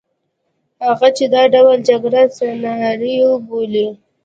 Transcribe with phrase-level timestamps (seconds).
[0.85, 3.87] هغه چې دا ډول جګړې سناریو بولي.